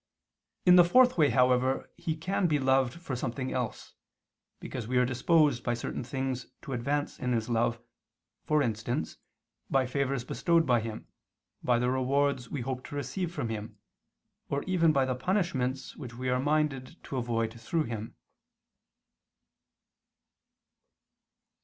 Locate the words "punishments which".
15.13-16.15